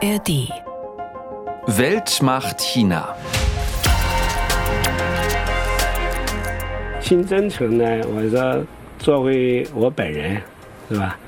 [0.00, 0.48] ARD.
[1.66, 3.14] Weltmacht China.
[7.02, 8.64] 新征程呢，我说
[8.98, 10.40] 作为我本人，
[10.88, 11.18] 是吧？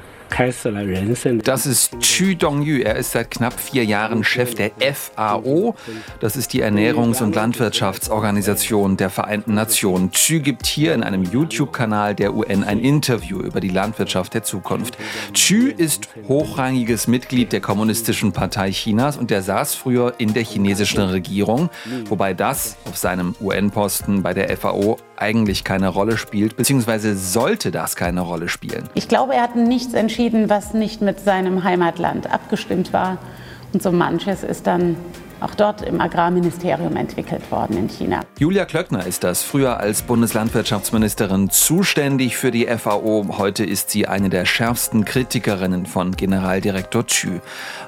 [1.44, 2.80] Das ist Xu Dongyu.
[2.80, 5.76] Er ist seit knapp vier Jahren Chef der FAO.
[6.20, 10.10] Das ist die Ernährungs- und Landwirtschaftsorganisation der Vereinten Nationen.
[10.12, 14.98] Xu gibt hier in einem YouTube-Kanal der UN ein Interview über die Landwirtschaft der Zukunft.
[15.34, 21.02] Xu ist hochrangiges Mitglied der Kommunistischen Partei Chinas und der saß früher in der chinesischen
[21.02, 21.70] Regierung,
[22.06, 27.96] wobei das auf seinem UN-Posten bei der FAO eigentlich keine Rolle spielt, beziehungsweise sollte das
[27.96, 28.90] keine Rolle spielen.
[28.94, 33.18] Ich glaube, er hat nichts entschieden, was nicht mit seinem Heimatland abgestimmt war.
[33.72, 34.98] Und so manches ist dann
[35.44, 38.22] auch dort im Agrarministerium entwickelt worden in China.
[38.40, 43.38] Julia Klöckner ist das, früher als Bundeslandwirtschaftsministerin zuständig für die FAO.
[43.38, 47.40] Heute ist sie eine der schärfsten Kritikerinnen von Generaldirektor Xu.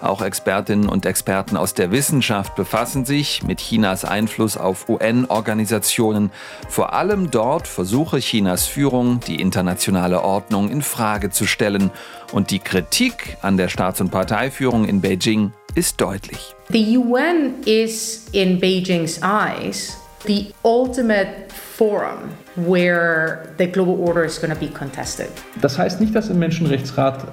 [0.01, 6.31] Auch Expertinnen und Experten aus der Wissenschaft befassen sich mit Chinas Einfluss auf UN-Organisationen.
[6.69, 11.91] Vor allem dort versuche Chinas Führung, die internationale Ordnung in Frage zu stellen.
[12.31, 16.54] Und die Kritik an der Staats- und Parteiführung in Beijing ist deutlich.
[16.69, 24.51] The UN is in Beijing's eyes the ultimate forum where the global order is going
[24.51, 25.29] to be contested.
[25.61, 27.27] Das heißt nicht, dass im Menschenrechtsrat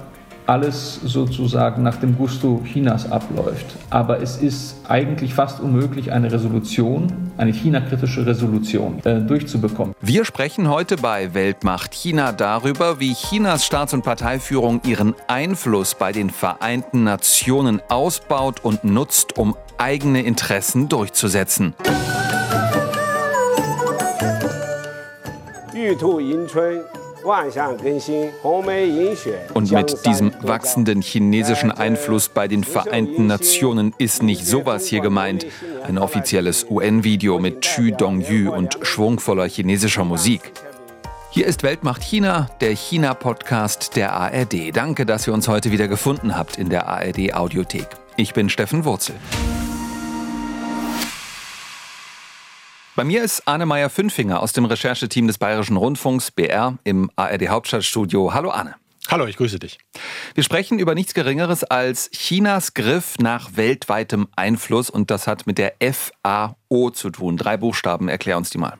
[0.45, 3.65] alles sozusagen nach dem Gusto Chinas abläuft.
[3.89, 9.95] Aber es ist eigentlich fast unmöglich, eine Resolution, eine China-kritische Resolution äh, durchzubekommen.
[10.01, 16.11] Wir sprechen heute bei Weltmacht China darüber, wie Chinas Staats- und Parteiführung ihren Einfluss bei
[16.11, 21.73] den Vereinten Nationen ausbaut und nutzt, um eigene Interessen durchzusetzen.
[29.53, 35.45] Und mit diesem wachsenden chinesischen Einfluss bei den Vereinten Nationen ist nicht sowas hier gemeint.
[35.83, 40.51] Ein offizielles UN-Video mit Xu Dongyu und schwungvoller chinesischer Musik.
[41.29, 44.75] Hier ist Weltmacht China, der China-Podcast der ARD.
[44.75, 47.87] Danke, dass ihr uns heute wieder gefunden habt in der ARD-Audiothek.
[48.17, 49.15] Ich bin Steffen Wurzel.
[52.95, 58.35] Bei mir ist Anne Meyer-Fünfinger aus dem Rechercheteam des Bayerischen Rundfunks BR im ARD Hauptstadtstudio.
[58.35, 58.75] Hallo Anne.
[59.09, 59.79] Hallo, ich grüße dich.
[60.35, 65.57] Wir sprechen über nichts Geringeres als Chinas Griff nach weltweitem Einfluss und das hat mit
[65.57, 67.35] der FAO zu tun.
[67.35, 68.77] Drei Buchstaben, erklär uns die mal.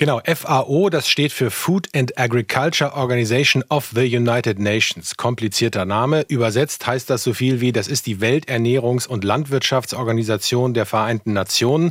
[0.00, 5.16] Genau, FAO, das steht für Food and Agriculture Organization of the United Nations.
[5.16, 6.24] Komplizierter Name.
[6.28, 11.90] Übersetzt heißt das so viel wie, das ist die Welternährungs- und Landwirtschaftsorganisation der Vereinten Nationen.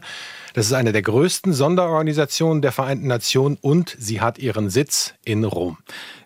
[0.54, 5.44] Das ist eine der größten Sonderorganisationen der Vereinten Nationen und sie hat ihren Sitz in
[5.44, 5.78] Rom.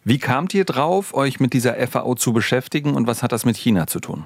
[0.03, 3.57] Wie kamt ihr drauf, euch mit dieser FAO zu beschäftigen und was hat das mit
[3.57, 4.25] China zu tun?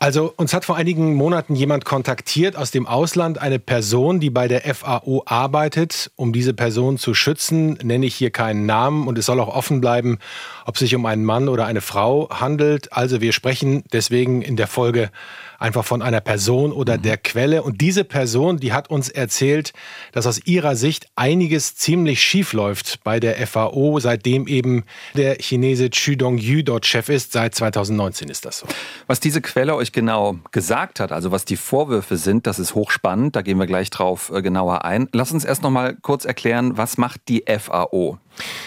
[0.00, 4.46] Also uns hat vor einigen Monaten jemand kontaktiert aus dem Ausland, eine Person, die bei
[4.46, 6.12] der FAO arbeitet.
[6.14, 9.80] Um diese Person zu schützen, nenne ich hier keinen Namen und es soll auch offen
[9.80, 10.18] bleiben,
[10.66, 12.92] ob sich um einen Mann oder eine Frau handelt.
[12.92, 15.10] Also wir sprechen deswegen in der Folge
[15.58, 17.62] einfach von einer Person oder der Quelle.
[17.62, 19.72] Und diese Person, die hat uns erzählt,
[20.12, 25.90] dass aus ihrer Sicht einiges ziemlich schief läuft bei der FAO, seitdem eben der Chinese
[25.90, 27.32] Xu Dongyu dort Chef ist.
[27.32, 28.66] Seit 2019 ist das so.
[29.06, 33.36] Was diese Quelle euch genau gesagt hat, also was die Vorwürfe sind, das ist hochspannend.
[33.36, 35.08] Da gehen wir gleich drauf genauer ein.
[35.12, 38.18] Lass uns erst noch mal kurz erklären, was macht die FAO?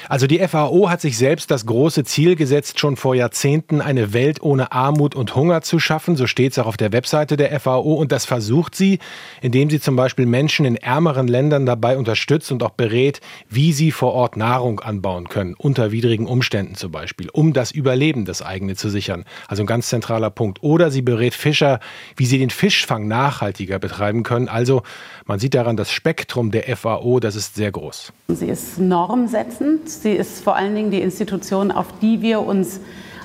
[0.09, 4.41] Also die FAO hat sich selbst das große Ziel gesetzt, schon vor Jahrzehnten eine Welt
[4.41, 6.15] ohne Armut und Hunger zu schaffen.
[6.15, 7.93] So steht es auch auf der Webseite der FAO.
[7.93, 8.99] Und das versucht sie,
[9.41, 13.91] indem sie zum Beispiel Menschen in ärmeren Ländern dabei unterstützt und auch berät, wie sie
[13.91, 18.75] vor Ort Nahrung anbauen können, unter widrigen Umständen zum Beispiel, um das Überleben des eigenen
[18.75, 19.23] zu sichern.
[19.47, 20.63] Also ein ganz zentraler Punkt.
[20.63, 21.79] Oder sie berät Fischer,
[22.17, 24.49] wie sie den Fischfang nachhaltiger betreiben können.
[24.49, 24.83] Also
[25.25, 28.11] man sieht daran, das Spektrum der FAO, das ist sehr groß.
[28.27, 29.60] Sie ist normsetzend.
[29.85, 32.79] Sie ist vor allen Dingen die Institution, auf die wir uns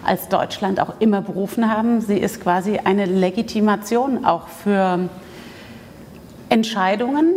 [0.04, 2.00] als Deutschland auch immer berufen haben.
[2.00, 5.08] Sie ist quasi eine Legitimation auch für
[6.48, 7.34] Entscheidungen,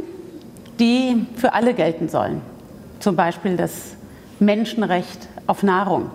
[0.80, 2.42] die für alle gelten sollen.
[3.00, 3.96] Zum Beispiel das
[4.40, 6.12] Menschenrecht auf Nahrung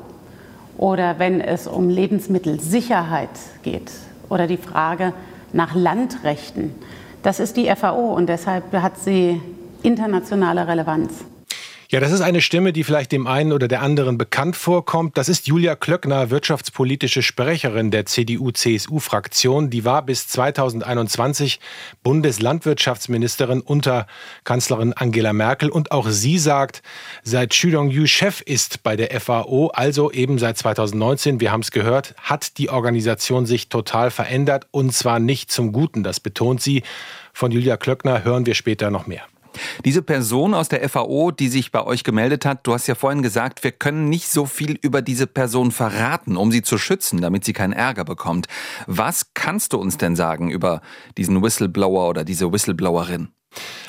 [0.79, 3.31] oder wenn es um Lebensmittelsicherheit
[3.63, 3.91] geht
[4.29, 5.13] oder die Frage
[5.53, 6.75] nach Landrechten.
[7.23, 9.41] Das ist die FAO und deshalb hat sie
[9.83, 11.25] internationale Relevanz.
[11.91, 15.19] Ja, das ist eine Stimme, die vielleicht dem einen oder der anderen bekannt vorkommt.
[15.19, 19.69] Das ist Julia Klöckner, wirtschaftspolitische Sprecherin der CDU-CSU-Fraktion.
[19.69, 21.61] Die war bis 2021
[22.03, 24.07] Bundeslandwirtschaftsministerin unter
[24.45, 25.69] Kanzlerin Angela Merkel.
[25.69, 26.83] Und auch sie sagt,
[27.23, 31.71] seit Xu Dongyu Chef ist bei der FAO, also eben seit 2019, wir haben es
[31.71, 36.03] gehört, hat die Organisation sich total verändert und zwar nicht zum Guten.
[36.03, 36.83] Das betont sie.
[37.35, 39.25] Von Julia Klöckner hören wir später noch mehr.
[39.85, 43.23] Diese Person aus der FAO, die sich bei euch gemeldet hat, du hast ja vorhin
[43.23, 47.45] gesagt, wir können nicht so viel über diese Person verraten, um sie zu schützen, damit
[47.45, 48.47] sie keinen Ärger bekommt.
[48.87, 50.81] Was kannst du uns denn sagen über
[51.17, 53.29] diesen Whistleblower oder diese Whistleblowerin?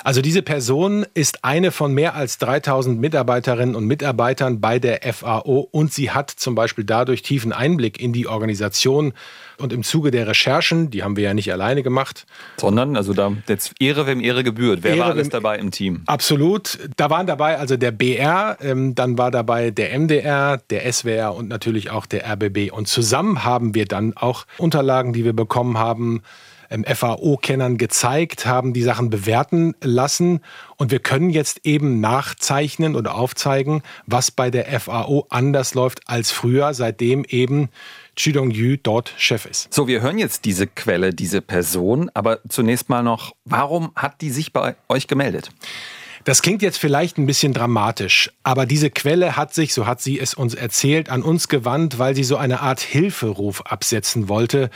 [0.04, 5.68] Also diese Person ist eine von mehr als 3000 Mitarbeiterinnen und Mitarbeitern bei der FAO
[5.72, 9.14] und sie hat zum Beispiel dadurch tiefen Einblick in die Organisation
[9.58, 12.26] und im Zuge der Recherchen, die haben wir ja nicht alleine gemacht.
[12.58, 14.80] Sondern, also da jetzt Ehre, wem Ehre gebührt.
[14.84, 16.04] Wer Ehre, war alles dabei im Team?
[16.06, 16.78] Absolut.
[16.98, 21.48] Da waren dabei also der BR, ähm, dann war dabei der MDR, der SWR und
[21.48, 22.72] natürlich auch der RBB.
[22.72, 26.22] Und zusammen haben wir dann auch Unterlagen, die wir bekommen haben,
[26.70, 30.42] FAO-Kennern gezeigt, haben die Sachen bewerten lassen.
[30.78, 36.32] Und wir können jetzt eben nachzeichnen oder aufzeigen, was bei der FAO anders läuft als
[36.32, 37.70] früher, seitdem eben
[38.16, 39.74] Chidong Yu dort Chef ist.
[39.74, 44.32] So, wir hören jetzt diese Quelle, diese Person, aber zunächst mal noch, warum hat die
[44.32, 45.50] sich bei euch gemeldet?
[46.26, 50.20] Das klingt jetzt vielleicht ein bisschen dramatisch, aber diese Quelle hat sich, so hat sie
[50.20, 54.72] es uns erzählt, an uns gewandt, weil sie so eine Art Hilferuf absetzen wollte.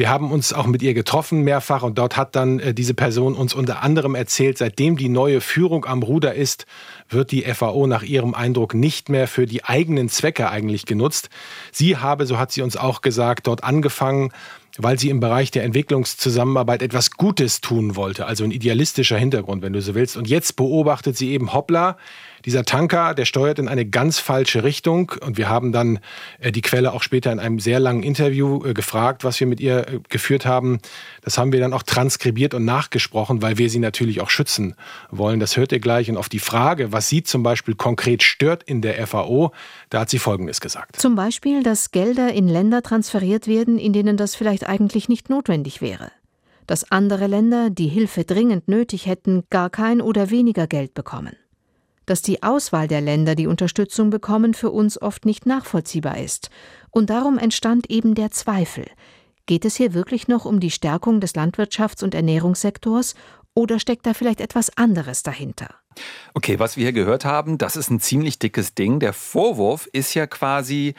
[0.00, 3.34] Wir haben uns auch mit ihr getroffen mehrfach und dort hat dann äh, diese Person
[3.34, 6.64] uns unter anderem erzählt, seitdem die neue Führung am Ruder ist,
[7.10, 11.28] wird die FAO nach ihrem Eindruck nicht mehr für die eigenen Zwecke eigentlich genutzt.
[11.70, 14.32] Sie habe, so hat sie uns auch gesagt, dort angefangen,
[14.78, 19.74] weil sie im Bereich der Entwicklungszusammenarbeit etwas Gutes tun wollte, also ein idealistischer Hintergrund, wenn
[19.74, 20.16] du so willst.
[20.16, 21.98] Und jetzt beobachtet sie eben, hoppla,
[22.44, 25.12] dieser Tanker, der steuert in eine ganz falsche Richtung.
[25.20, 25.98] Und wir haben dann
[26.38, 29.60] äh, die Quelle auch später in einem sehr langen Interview äh, gefragt, was wir mit
[29.60, 30.78] ihr äh, geführt haben.
[31.22, 34.74] Das haben wir dann auch transkribiert und nachgesprochen, weil wir sie natürlich auch schützen
[35.10, 35.40] wollen.
[35.40, 36.10] Das hört ihr gleich.
[36.10, 39.52] Und auf die Frage, was sie zum Beispiel konkret stört in der FAO,
[39.90, 40.96] da hat sie Folgendes gesagt.
[40.96, 45.80] Zum Beispiel, dass Gelder in Länder transferiert werden, in denen das vielleicht eigentlich nicht notwendig
[45.80, 46.12] wäre
[46.66, 51.34] dass andere Länder, die Hilfe dringend nötig hätten, gar kein oder weniger Geld bekommen
[52.10, 56.50] dass die Auswahl der Länder, die Unterstützung bekommen, für uns oft nicht nachvollziehbar ist.
[56.90, 58.84] Und darum entstand eben der Zweifel.
[59.46, 63.14] Geht es hier wirklich noch um die Stärkung des Landwirtschafts- und Ernährungssektors
[63.54, 65.68] oder steckt da vielleicht etwas anderes dahinter?
[66.34, 68.98] Okay, was wir hier gehört haben, das ist ein ziemlich dickes Ding.
[68.98, 70.94] Der Vorwurf ist ja quasi,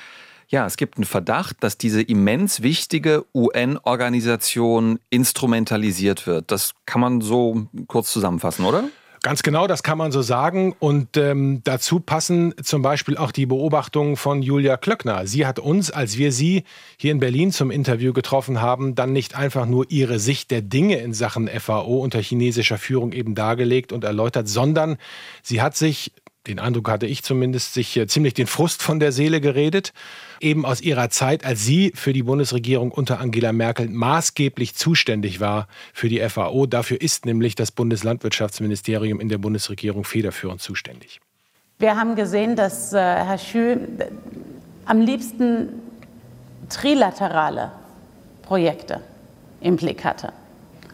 [0.47, 6.51] ja, es gibt einen Verdacht, dass diese immens wichtige UN-Organisation instrumentalisiert wird.
[6.51, 8.85] Das kann man so kurz zusammenfassen, oder?
[9.23, 10.73] Ganz genau, das kann man so sagen.
[10.79, 15.27] Und ähm, dazu passen zum Beispiel auch die Beobachtungen von Julia Klöckner.
[15.27, 16.63] Sie hat uns, als wir sie
[16.97, 20.97] hier in Berlin zum Interview getroffen haben, dann nicht einfach nur ihre Sicht der Dinge
[20.97, 24.97] in Sachen FAO unter chinesischer Führung eben dargelegt und erläutert, sondern
[25.43, 26.13] sie hat sich
[26.47, 29.93] den Eindruck hatte ich zumindest, sich ziemlich den Frust von der Seele geredet.
[30.39, 35.67] Eben aus ihrer Zeit, als sie für die Bundesregierung unter Angela Merkel maßgeblich zuständig war
[35.93, 36.65] für die FAO.
[36.65, 41.21] Dafür ist nämlich das Bundeslandwirtschaftsministerium in der Bundesregierung federführend zuständig.
[41.77, 43.77] Wir haben gesehen, dass äh, Herr Schü
[44.85, 45.69] am liebsten
[46.69, 47.71] trilaterale
[48.41, 49.01] Projekte
[49.61, 50.33] im Blick hatte.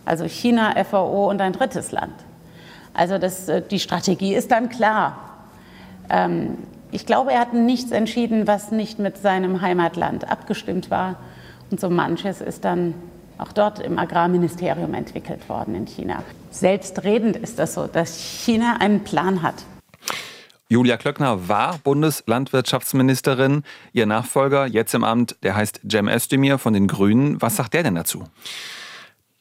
[0.03, 2.13] Also China, FAO und ein drittes Land.
[2.93, 5.26] Also das, äh, die Strategie ist dann klar.
[6.09, 6.57] Ähm,
[6.91, 11.17] ich glaube, er hat nichts entschieden, was nicht mit seinem Heimatland abgestimmt war.
[11.69, 12.93] Und so manches ist dann
[13.37, 16.23] auch dort im Agrarministerium entwickelt worden in China.
[16.49, 19.55] Selbstredend ist das so, dass China einen Plan hat.
[20.69, 23.63] Julia Klöckner war Bundeslandwirtschaftsministerin.
[23.93, 27.41] Ihr Nachfolger jetzt im Amt, der heißt Cem Özdemir von den Grünen.
[27.41, 28.25] Was sagt der denn dazu?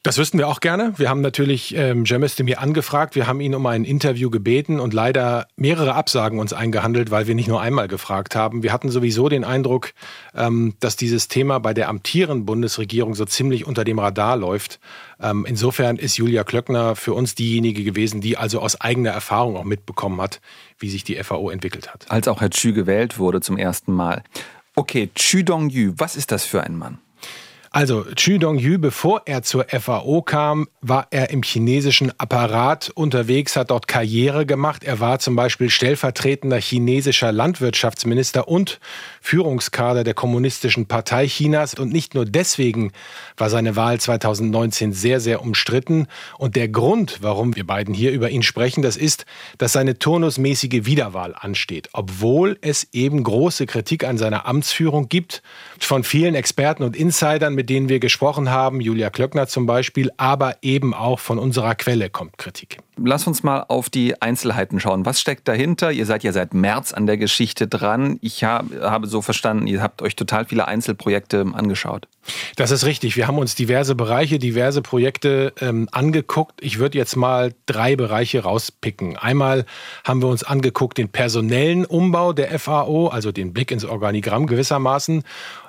[0.03, 0.93] Das wüssten wir auch gerne.
[0.97, 3.15] Wir haben natürlich ähm, Özdemir angefragt.
[3.15, 7.35] Wir haben ihn um ein Interview gebeten und leider mehrere Absagen uns eingehandelt, weil wir
[7.35, 8.63] nicht nur einmal gefragt haben.
[8.63, 9.91] Wir hatten sowieso den Eindruck,
[10.33, 14.79] ähm, dass dieses Thema bei der amtierenden Bundesregierung so ziemlich unter dem Radar läuft.
[15.19, 19.65] Ähm, insofern ist Julia Klöckner für uns diejenige gewesen, die also aus eigener Erfahrung auch
[19.65, 20.39] mitbekommen hat,
[20.79, 22.05] wie sich die FAO entwickelt hat.
[22.09, 24.23] Als auch Herr Chü gewählt wurde zum ersten Mal.
[24.75, 26.99] Okay, Chü Dong-yu, was ist das für ein Mann?
[27.77, 33.69] Also Xu Dongyu, bevor er zur FAO kam, war er im chinesischen Apparat unterwegs, hat
[33.69, 34.83] dort Karriere gemacht.
[34.83, 38.79] Er war zum Beispiel stellvertretender chinesischer Landwirtschaftsminister und
[39.21, 41.75] Führungskader der Kommunistischen Partei Chinas.
[41.75, 42.93] Und nicht nur deswegen
[43.37, 46.07] war seine Wahl 2019 sehr, sehr umstritten.
[46.39, 49.27] Und der Grund, warum wir beiden hier über ihn sprechen, das ist,
[49.59, 55.43] dass seine turnusmäßige Wiederwahl ansteht, obwohl es eben große Kritik an seiner Amtsführung gibt
[55.77, 60.55] von vielen Experten und Insidern, mit denen wir gesprochen haben, Julia Klöckner zum Beispiel, aber
[60.63, 62.79] eben auch von unserer Quelle kommt Kritik.
[62.97, 65.05] Lass uns mal auf die Einzelheiten schauen.
[65.05, 65.91] Was steckt dahinter?
[65.91, 68.17] Ihr seid ja seit März an der Geschichte dran.
[68.21, 72.07] Ich habe so verstanden, ihr habt euch total viele Einzelprojekte angeschaut.
[72.55, 73.15] Das ist richtig.
[73.15, 76.59] Wir haben uns diverse Bereiche, diverse Projekte ähm, angeguckt.
[76.61, 79.15] Ich würde jetzt mal drei Bereiche rauspicken.
[79.15, 79.65] Einmal
[80.03, 85.23] haben wir uns angeguckt den personellen Umbau der FAO, also den Blick ins Organigramm gewissermaßen.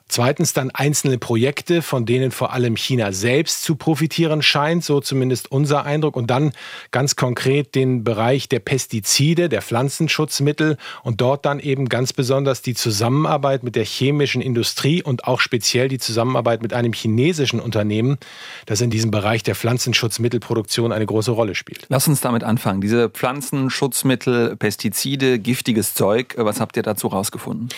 [0.09, 5.53] Zweitens dann einzelne Projekte, von denen vor allem China selbst zu profitieren scheint, so zumindest
[5.53, 6.17] unser Eindruck.
[6.17, 6.53] Und dann
[6.91, 12.75] ganz konkret den Bereich der Pestizide, der Pflanzenschutzmittel und dort dann eben ganz besonders die
[12.75, 18.17] Zusammenarbeit mit der chemischen Industrie und auch speziell die Zusammenarbeit mit einem chinesischen Unternehmen,
[18.65, 21.85] das in diesem Bereich der Pflanzenschutzmittelproduktion eine große Rolle spielt.
[21.91, 22.81] Lass uns damit anfangen.
[22.81, 27.69] Diese Pflanzenschutzmittel, Pestizide, giftiges Zeug, was habt ihr dazu rausgefunden?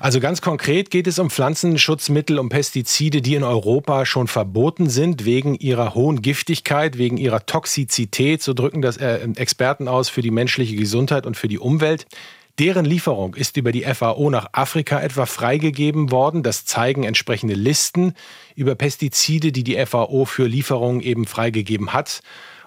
[0.00, 5.24] Also ganz konkret geht es um Pflanzenschutzmittel, um Pestizide, die in Europa schon verboten sind
[5.24, 10.30] wegen ihrer hohen Giftigkeit, wegen ihrer Toxizität, so drücken das äh, Experten aus für die
[10.30, 12.06] menschliche Gesundheit und für die Umwelt.
[12.60, 16.44] Deren Lieferung ist über die FAO nach Afrika etwa freigegeben worden.
[16.44, 18.14] Das zeigen entsprechende Listen
[18.54, 22.22] über Pestizide, die die FAO für Lieferungen eben freigegeben hat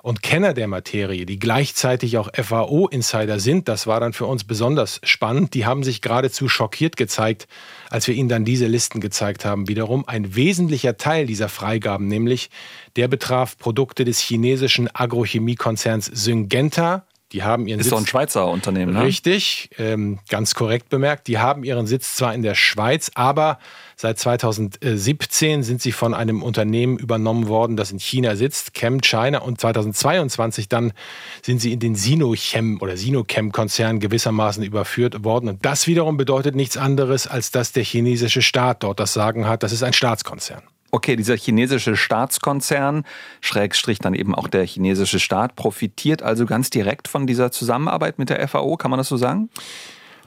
[0.07, 5.01] und Kenner der Materie, die gleichzeitig auch FAO-Insider sind, das war dann für uns besonders
[5.03, 5.53] spannend.
[5.53, 7.45] Die haben sich geradezu schockiert gezeigt,
[7.89, 9.67] als wir ihnen dann diese Listen gezeigt haben.
[9.67, 12.49] Wiederum ein wesentlicher Teil dieser Freigaben, nämlich
[12.95, 17.91] der betraf Produkte des chinesischen Agrochemiekonzerns Syngenta, die haben ihren ist Sitz.
[17.91, 19.03] Doch ein Schweizer Unternehmen, ne?
[19.03, 21.27] Richtig, ähm, ganz korrekt bemerkt.
[21.27, 23.59] Die haben ihren Sitz zwar in der Schweiz, aber
[23.97, 29.39] seit 2017 sind sie von einem Unternehmen übernommen worden, das in China sitzt, Chem China.
[29.39, 30.93] Und 2022 dann
[31.41, 35.49] sind sie in den Sinochem oder Sinochem-Konzern gewissermaßen überführt worden.
[35.49, 39.63] Und das wiederum bedeutet nichts anderes, als dass der chinesische Staat dort das Sagen hat.
[39.63, 40.63] Das ist ein Staatskonzern.
[40.97, 43.03] Okay, dieser chinesische Staatskonzern,
[43.39, 48.31] Schrägstrich dann eben auch der chinesische Staat, profitiert also ganz direkt von dieser Zusammenarbeit mit
[48.31, 49.51] der FAO, kann man das so sagen?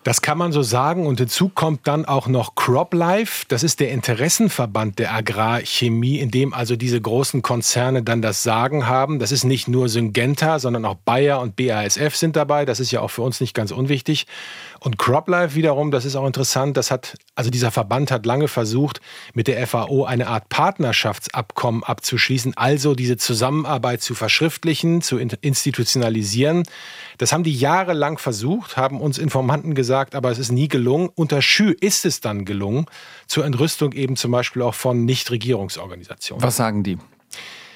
[0.05, 1.07] Das kann man so sagen.
[1.09, 3.45] Und hinzu kommt dann auch noch CropLife.
[3.49, 8.87] Das ist der Interessenverband der Agrarchemie, in dem also diese großen Konzerne dann das Sagen
[8.87, 9.19] haben.
[9.19, 12.65] Das ist nicht nur Syngenta, sondern auch Bayer und BASF sind dabei.
[12.65, 14.27] Das ist ja auch für uns nicht ganz unwichtig.
[14.83, 19.03] Und CropLife wiederum, das ist auch interessant, das hat, also dieser Verband hat lange versucht,
[19.35, 26.63] mit der FAO eine Art Partnerschaftsabkommen abzuschließen, also diese Zusammenarbeit zu verschriftlichen, zu institutionalisieren.
[27.19, 31.11] Das haben die jahrelang versucht, haben uns Informanten gesagt, aber es ist nie gelungen.
[31.15, 32.87] Unter Schü ist es dann gelungen,
[33.27, 36.43] zur Entrüstung eben zum Beispiel auch von Nichtregierungsorganisationen.
[36.43, 36.97] Was sagen die?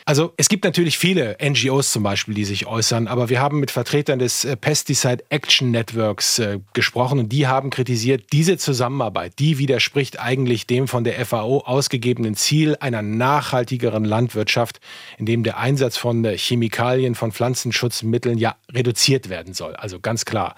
[0.06, 3.70] Also es gibt natürlich viele NGOs zum Beispiel, die sich äußern, aber wir haben mit
[3.70, 9.56] Vertretern des äh, Pesticide Action Networks äh, gesprochen und die haben kritisiert, diese Zusammenarbeit, die
[9.56, 14.78] widerspricht eigentlich dem von der FAO ausgegebenen Ziel einer nachhaltigeren Landwirtschaft,
[15.16, 19.74] in dem der Einsatz von äh, Chemikalien, von Pflanzenschutzmitteln ja reduziert werden soll.
[19.74, 20.54] Also ganz klar.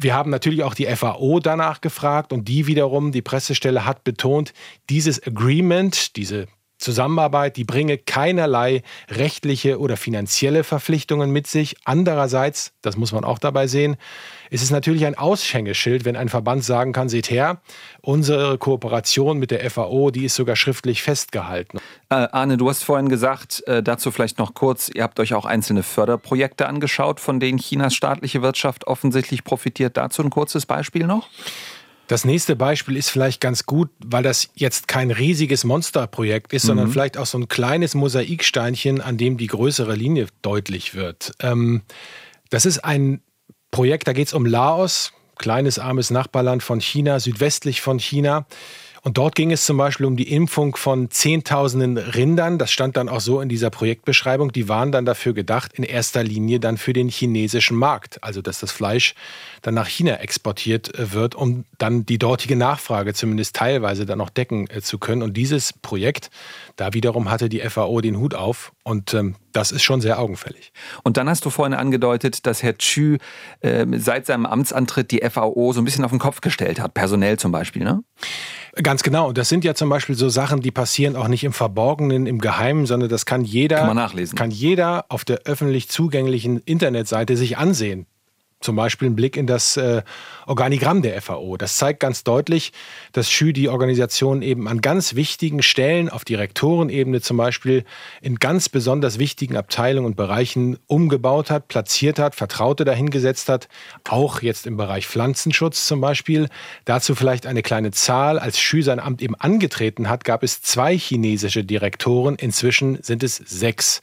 [0.00, 4.54] Wir haben natürlich auch die FAO danach gefragt und die wiederum, die Pressestelle hat betont,
[4.88, 11.76] dieses Agreement, diese Zusammenarbeit, die bringe keinerlei rechtliche oder finanzielle Verpflichtungen mit sich.
[11.84, 13.96] Andererseits, das muss man auch dabei sehen,
[14.50, 17.60] ist es natürlich ein Aushängeschild, wenn ein Verband sagen kann, seht her,
[18.02, 21.78] unsere Kooperation mit der FAO, die ist sogar schriftlich festgehalten.
[22.10, 25.46] Äh, Arne, du hast vorhin gesagt, äh, dazu vielleicht noch kurz, ihr habt euch auch
[25.46, 29.96] einzelne Förderprojekte angeschaut, von denen Chinas staatliche Wirtschaft offensichtlich profitiert.
[29.96, 31.28] Dazu ein kurzes Beispiel noch?
[32.06, 36.68] Das nächste Beispiel ist vielleicht ganz gut, weil das jetzt kein riesiges Monsterprojekt ist, mhm.
[36.68, 41.32] sondern vielleicht auch so ein kleines Mosaiksteinchen, an dem die größere Linie deutlich wird.
[41.40, 41.82] Ähm,
[42.50, 43.22] das ist ein
[43.70, 48.46] Projekt, da geht es um Laos, kleines armes Nachbarland von China, südwestlich von China.
[49.04, 52.56] Und dort ging es zum Beispiel um die Impfung von Zehntausenden Rindern.
[52.56, 54.50] Das stand dann auch so in dieser Projektbeschreibung.
[54.50, 58.24] Die waren dann dafür gedacht, in erster Linie dann für den chinesischen Markt.
[58.24, 59.14] Also, dass das Fleisch
[59.64, 64.30] dann nach China exportiert äh, wird, um dann die dortige Nachfrage zumindest teilweise dann auch
[64.30, 65.22] decken äh, zu können.
[65.22, 66.30] Und dieses Projekt,
[66.76, 70.72] da wiederum hatte die FAO den Hut auf und ähm, das ist schon sehr augenfällig.
[71.02, 73.16] Und dann hast du vorhin angedeutet, dass Herr Chü
[73.60, 77.38] äh, seit seinem Amtsantritt die FAO so ein bisschen auf den Kopf gestellt hat, personell
[77.38, 78.04] zum Beispiel, ne?
[78.82, 79.28] Ganz genau.
[79.28, 82.40] Und das sind ja zum Beispiel so Sachen, die passieren auch nicht im Verborgenen, im
[82.40, 88.06] Geheimen, sondern das kann jeder, kann, kann jeder auf der öffentlich zugänglichen Internetseite sich ansehen.
[88.64, 90.02] Zum Beispiel ein Blick in das äh,
[90.46, 91.58] Organigramm der FAO.
[91.58, 92.72] Das zeigt ganz deutlich,
[93.12, 97.84] dass Schü die Organisation eben an ganz wichtigen Stellen, auf Direktorenebene zum Beispiel,
[98.22, 103.68] in ganz besonders wichtigen Abteilungen und Bereichen umgebaut hat, platziert hat, Vertraute dahingesetzt hat.
[104.08, 106.48] Auch jetzt im Bereich Pflanzenschutz zum Beispiel.
[106.86, 108.38] Dazu vielleicht eine kleine Zahl.
[108.38, 112.36] Als Schü sein Amt eben angetreten hat, gab es zwei chinesische Direktoren.
[112.36, 114.00] Inzwischen sind es sechs.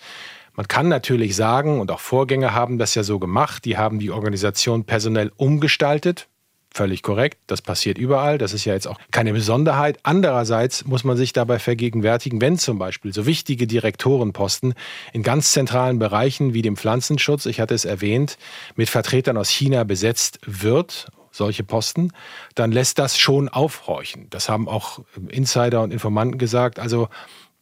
[0.56, 4.12] Man kann natürlich sagen, und auch Vorgänger haben das ja so gemacht, die haben die
[4.12, 6.28] Organisation personell umgestaltet.
[6.74, 10.00] Völlig korrekt, das passiert überall, das ist ja jetzt auch keine Besonderheit.
[10.04, 14.74] Andererseits muss man sich dabei vergegenwärtigen, wenn zum Beispiel so wichtige Direktorenposten
[15.12, 18.38] in ganz zentralen Bereichen wie dem Pflanzenschutz, ich hatte es erwähnt,
[18.76, 22.12] mit Vertretern aus China besetzt wird, solche Posten,
[22.56, 24.28] dann lässt das schon aufhorchen.
[24.30, 26.80] Das haben auch Insider und Informanten gesagt.
[26.80, 27.10] Also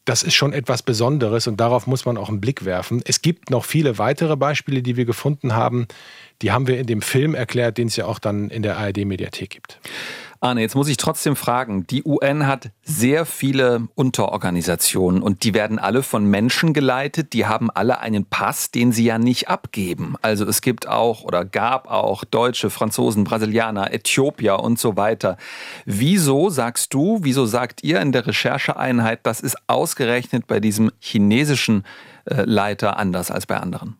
[0.10, 3.04] das ist schon etwas Besonderes und darauf muss man auch einen Blick werfen.
[3.06, 5.88] Es gibt noch viele weitere Beispiele, die wir gefunden haben.
[6.42, 9.52] Die haben wir in dem Film erklärt, den es ja auch dann in der ARD-Mediathek
[9.52, 9.80] gibt.
[10.42, 11.86] Arne, jetzt muss ich trotzdem fragen.
[11.88, 17.34] Die UN hat sehr viele Unterorganisationen und die werden alle von Menschen geleitet.
[17.34, 20.16] Die haben alle einen Pass, den sie ja nicht abgeben.
[20.22, 25.36] Also es gibt auch oder gab auch Deutsche, Franzosen, Brasilianer, Äthiopier und so weiter.
[25.86, 31.84] Wieso sagst du, wieso sagt ihr in der Rechercheeinheit, das ist ausgerechnet bei diesem chinesischen
[32.24, 33.98] äh, Leiter anders als bei anderen?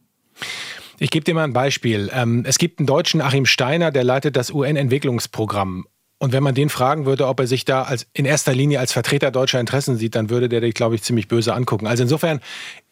[1.00, 2.10] Ich gebe dir mal ein Beispiel.
[2.14, 5.86] Ähm, es gibt einen deutschen Achim Steiner, der leitet das UN-Entwicklungsprogramm.
[6.20, 8.92] Und wenn man den fragen würde, ob er sich da als, in erster Linie als
[8.92, 11.88] Vertreter deutscher Interessen sieht, dann würde der dich, glaube ich, ziemlich böse angucken.
[11.88, 12.42] Also insofern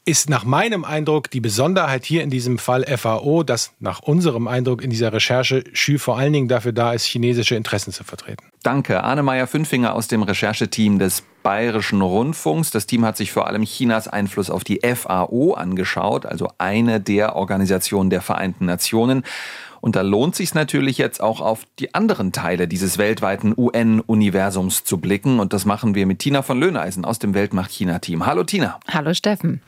[0.06, 4.82] ist nach meinem Eindruck die Besonderheit hier in diesem Fall FAO, dass nach unserem Eindruck
[4.82, 8.46] in dieser Recherche Xu vor allen Dingen dafür da ist, chinesische Interessen zu vertreten.
[8.64, 9.04] Danke.
[9.04, 12.72] Arne Fünfinger aus dem Rechercheteam des Bayerischen Rundfunks.
[12.72, 17.36] Das Team hat sich vor allem Chinas Einfluss auf die FAO angeschaut, also eine der
[17.36, 19.24] Organisationen der Vereinten Nationen.
[19.82, 24.98] Und da lohnt sich natürlich jetzt auch auf die anderen Teile dieses weltweiten UN-Universums zu
[24.98, 25.40] blicken.
[25.40, 28.26] Und das machen wir mit Tina von Löhneisen aus dem Weltmacht-China-Team.
[28.26, 28.80] Hallo Tina.
[28.88, 29.62] Hallo Steffen.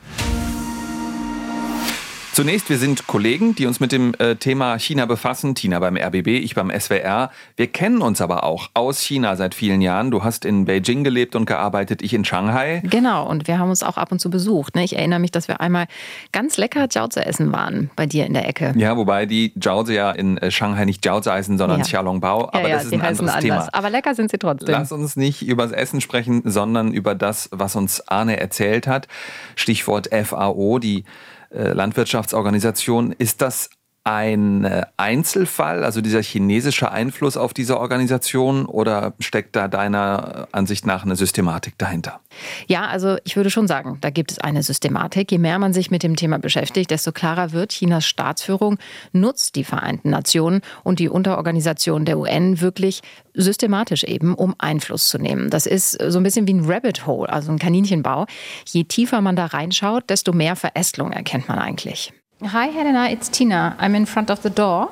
[2.32, 5.56] Zunächst, wir sind Kollegen, die uns mit dem äh, Thema China befassen.
[5.56, 7.30] Tina beim RBB, ich beim SWR.
[7.56, 10.12] Wir kennen uns aber auch aus China seit vielen Jahren.
[10.12, 12.82] Du hast in Beijing gelebt und gearbeitet, ich in Shanghai.
[12.84, 14.76] Genau, und wir haben uns auch ab und zu besucht.
[14.76, 14.84] Ne?
[14.84, 15.86] Ich erinnere mich, dass wir einmal
[16.30, 18.74] ganz lecker Jiaozi essen waren bei dir in der Ecke.
[18.76, 21.84] Ja, wobei die Jiaozi ja in äh, Shanghai nicht Jiaozi heißen, sondern ja.
[21.84, 22.50] Xiaolongbao.
[22.50, 23.42] Aber ja, ja, das ist ein anderes anders.
[23.42, 23.68] Thema.
[23.72, 24.70] Aber lecker sind sie trotzdem.
[24.70, 29.08] Lass uns nicht über das Essen sprechen, sondern über das, was uns Arne erzählt hat.
[29.56, 31.04] Stichwort FAO, die
[31.50, 33.12] Landwirtschaftsorganisation.
[33.12, 33.70] Ist das
[34.10, 40.84] ein äh, Einzelfall, also dieser chinesische Einfluss auf diese Organisation, oder steckt da deiner Ansicht
[40.84, 42.20] nach eine Systematik dahinter?
[42.66, 45.30] Ja, also ich würde schon sagen, da gibt es eine Systematik.
[45.30, 48.78] Je mehr man sich mit dem Thema beschäftigt, desto klarer wird, Chinas Staatsführung
[49.12, 53.02] nutzt die Vereinten Nationen und die Unterorganisation der UN wirklich
[53.34, 55.50] systematisch eben, um Einfluss zu nehmen.
[55.50, 58.26] Das ist so ein bisschen wie ein Rabbit Hole, also ein Kaninchenbau.
[58.66, 62.12] Je tiefer man da reinschaut, desto mehr Verästelung erkennt man eigentlich.
[62.42, 63.76] Hi, Helena, it's Tina.
[63.78, 64.90] I'm in front of the door.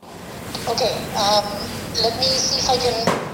[0.68, 1.44] Okay, um,
[2.02, 3.28] let me see if I can.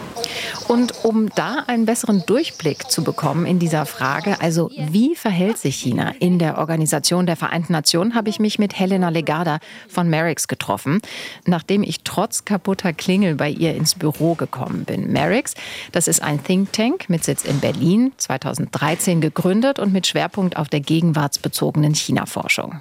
[0.69, 5.77] Und um da einen besseren Durchblick zu bekommen in dieser Frage, also wie verhält sich
[5.77, 10.47] China in der Organisation der Vereinten Nationen, habe ich mich mit Helena Legada von Merix
[10.47, 11.01] getroffen,
[11.45, 15.13] nachdem ich trotz kaputter Klingel bei ihr ins Büro gekommen bin.
[15.13, 15.55] Merix,
[15.91, 20.69] das ist ein Think Tank mit Sitz in Berlin, 2013 gegründet und mit Schwerpunkt auf
[20.69, 22.81] der gegenwartsbezogenen China-Forschung.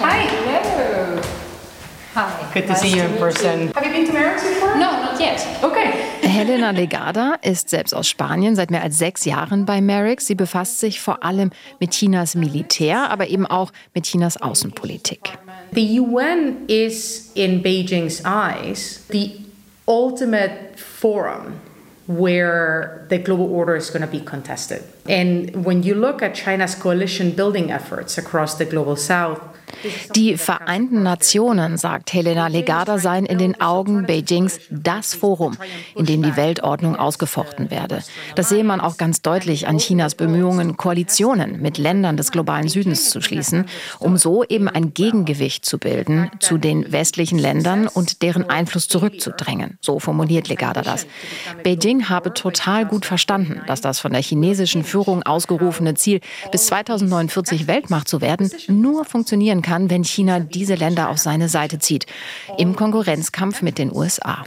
[0.00, 0.33] Hi.
[2.54, 3.72] Good to nice see you in person.
[3.74, 4.76] Have you been to Merrick's before?
[4.76, 5.44] No, not yet.
[5.64, 5.90] Okay.
[6.22, 10.28] Helena Legada ist selbst aus Spanien seit mehr als sechs Jahren bei Merrick's.
[10.28, 15.36] Sie befasst sich vor allem mit Chinas Militär, aber eben auch mit Chinas Außenpolitik.
[15.72, 19.32] The UN is in Beijing's eyes the
[19.88, 21.54] ultimate forum
[22.06, 24.84] where the global order is going to be contested.
[25.08, 29.40] And when you look at China's coalition building efforts across the global south,
[30.14, 35.56] Die Vereinten Nationen, sagt Helena Legada, seien in den Augen Beijings das Forum,
[35.94, 38.02] in dem die Weltordnung ausgefochten werde.
[38.34, 43.10] Das sehe man auch ganz deutlich an Chinas Bemühungen, Koalitionen mit Ländern des globalen Südens
[43.10, 43.66] zu schließen,
[43.98, 49.78] um so eben ein Gegengewicht zu bilden zu den westlichen Ländern und deren Einfluss zurückzudrängen.
[49.80, 51.06] So formuliert Legada das.
[51.62, 56.20] Beijing habe total gut verstanden, dass das von der chinesischen Führung ausgerufene Ziel,
[56.52, 59.04] bis 2049 Weltmacht zu werden, nur
[59.54, 62.06] funktionieren kann, wenn China diese Länder auf seine Seite zieht.
[62.58, 64.42] Im Konkurrenzkampf mit den USA.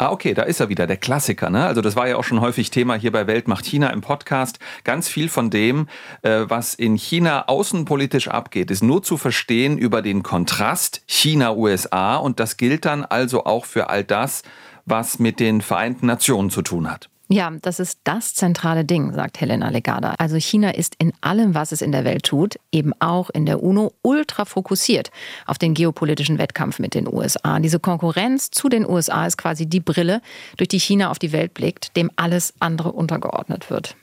[0.00, 1.50] Ah, okay, da ist er wieder, der Klassiker.
[1.50, 1.64] Ne?
[1.64, 4.60] Also das war ja auch schon häufig Thema hier bei Welt macht China im Podcast.
[4.84, 5.88] Ganz viel von dem,
[6.22, 12.16] äh, was in China außenpolitisch abgeht, ist nur zu verstehen über den Kontrast China-USA.
[12.16, 14.42] Und das gilt dann also auch für all das,
[14.86, 17.08] was mit den Vereinten Nationen zu tun hat.
[17.30, 20.14] Ja, das ist das zentrale Ding, sagt Helena Legada.
[20.16, 23.62] Also China ist in allem, was es in der Welt tut, eben auch in der
[23.62, 25.10] UNO ultra fokussiert
[25.44, 27.58] auf den geopolitischen Wettkampf mit den USA.
[27.58, 30.22] Diese Konkurrenz zu den USA ist quasi die Brille,
[30.56, 33.94] durch die China auf die Welt blickt, dem alles andere untergeordnet wird.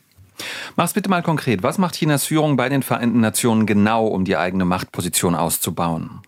[0.76, 1.64] Mach's bitte mal konkret.
[1.64, 6.22] Was macht Chinas Führung bei den Vereinten Nationen genau, um die eigene Machtposition auszubauen?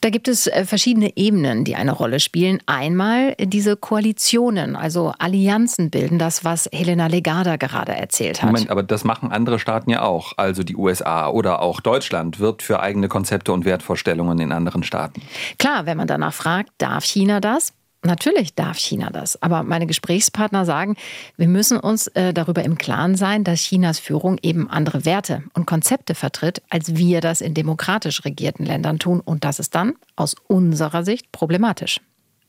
[0.00, 2.60] Da gibt es äh, verschiedene Ebenen, die eine Rolle spielen.
[2.66, 8.50] Einmal diese Koalitionen, also Allianzen bilden, das, was Helena Legada gerade erzählt hat.
[8.50, 10.32] Moment, aber das machen andere Staaten ja auch.
[10.36, 15.22] Also die USA oder auch Deutschland wirbt für eigene Konzepte und Wertvorstellungen in anderen Staaten.
[15.58, 17.72] Klar, wenn man danach fragt, darf China das?
[18.06, 20.94] Natürlich darf China das, aber meine Gesprächspartner sagen,
[21.38, 25.66] wir müssen uns äh, darüber im Klaren sein, dass Chinas Führung eben andere Werte und
[25.66, 29.20] Konzepte vertritt, als wir das in demokratisch regierten Ländern tun.
[29.20, 32.00] Und das ist dann aus unserer Sicht problematisch.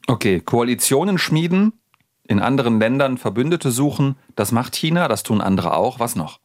[0.07, 1.71] Okay, Koalitionen schmieden,
[2.27, 5.99] in anderen Ländern Verbündete suchen, das macht China, das tun andere auch.
[5.99, 6.39] Was noch?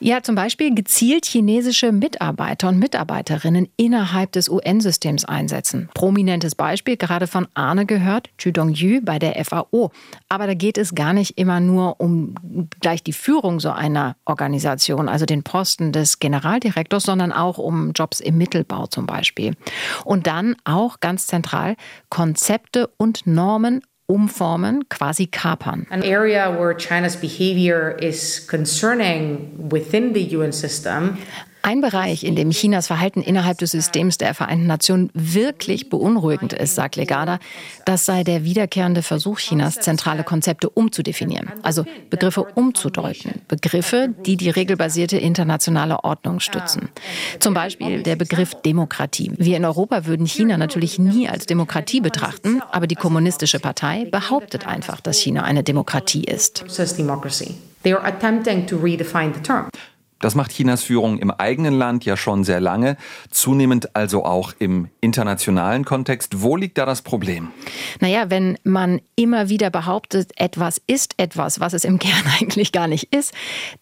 [0.00, 5.88] Ja, zum Beispiel gezielt chinesische Mitarbeiter und Mitarbeiterinnen innerhalb des UN-Systems einsetzen.
[5.92, 9.90] Prominentes Beispiel, gerade von Arne gehört, Chu Dong-yu bei der FAO.
[10.28, 12.34] Aber da geht es gar nicht immer nur um
[12.80, 18.20] gleich die Führung so einer Organisation, also den Posten des Generaldirektors, sondern auch um Jobs
[18.20, 19.56] im Mittelbau zum Beispiel.
[20.04, 21.74] Und dann auch ganz zentral
[22.08, 25.86] Konzepte und Normen umformen, quasi kapern.
[25.90, 31.18] An area where China's behavior is concerning within the UN system
[31.62, 36.74] ein Bereich, in dem Chinas Verhalten innerhalb des Systems der Vereinten Nationen wirklich beunruhigend ist,
[36.74, 37.38] sagt Legada,
[37.84, 44.50] das sei der wiederkehrende Versuch Chinas, zentrale Konzepte umzudefinieren, also Begriffe umzudeuten, Begriffe, die die
[44.50, 46.88] regelbasierte internationale Ordnung stützen.
[47.40, 49.32] Zum Beispiel der Begriff Demokratie.
[49.36, 54.66] Wir in Europa würden China natürlich nie als Demokratie betrachten, aber die Kommunistische Partei behauptet
[54.66, 56.64] einfach, dass China eine Demokratie ist.
[60.20, 62.96] Das macht Chinas Führung im eigenen Land ja schon sehr lange,
[63.30, 66.42] zunehmend also auch im internationalen Kontext.
[66.42, 67.48] Wo liegt da das Problem?
[68.00, 72.88] Naja, wenn man immer wieder behauptet, etwas ist etwas, was es im Kern eigentlich gar
[72.88, 73.32] nicht ist,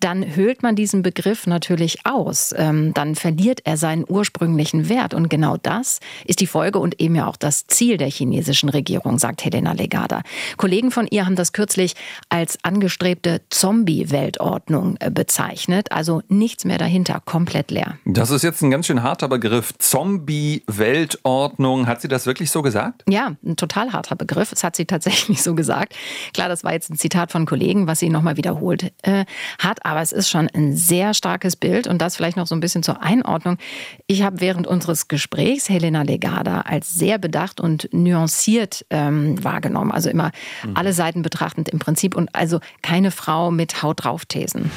[0.01, 2.55] dann höhlt man diesen Begriff natürlich aus.
[2.57, 5.15] Ähm, dann verliert er seinen ursprünglichen Wert.
[5.15, 9.19] Und genau das ist die Folge und eben ja auch das Ziel der chinesischen Regierung,
[9.19, 10.23] sagt Helena Legada.
[10.59, 11.95] Kollegen von ihr haben das kürzlich
[12.29, 15.93] als angestrebte Zombie-Weltordnung äh, bezeichnet.
[15.93, 17.99] Also nichts mehr dahinter, komplett leer.
[18.05, 19.73] Das ist jetzt ein ganz schön harter Begriff.
[19.79, 21.87] Zombie-Weltordnung.
[21.87, 23.05] Hat sie das wirklich so gesagt?
[23.09, 24.51] Ja, ein total harter Begriff.
[24.51, 25.95] Das hat sie tatsächlich so gesagt.
[26.35, 29.25] Klar, das war jetzt ein Zitat von Kollegen, was sie nochmal wiederholt äh,
[29.59, 32.61] hat, aber es ist schon ein sehr starkes Bild und das vielleicht noch so ein
[32.61, 33.59] bisschen zur Einordnung.
[34.07, 39.93] Ich habe während unseres Gesprächs Helena Legada als sehr bedacht und nuanciert ähm, wahrgenommen.
[39.93, 40.31] Also immer
[40.65, 40.77] mhm.
[40.77, 44.71] alle Seiten betrachtend im Prinzip und also keine Frau mit Haut drauf Thesen.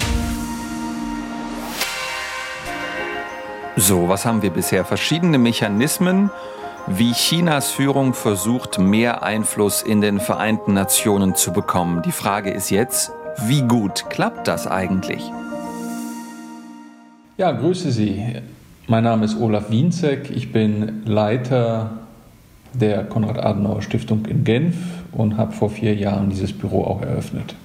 [3.80, 4.84] So, was haben wir bisher?
[4.84, 6.32] Verschiedene Mechanismen,
[6.88, 12.02] wie Chinas Führung versucht, mehr Einfluss in den Vereinten Nationen zu bekommen.
[12.02, 13.14] Die Frage ist jetzt,
[13.48, 15.24] wie gut klappt das eigentlich?
[17.38, 18.22] Ja, grüße Sie.
[18.88, 20.30] Mein Name ist Olaf Wienzek.
[20.30, 21.92] Ich bin Leiter
[22.74, 24.76] der Konrad-Adenauer-Stiftung in Genf
[25.14, 27.56] und habe vor vier Jahren dieses Büro auch eröffnet.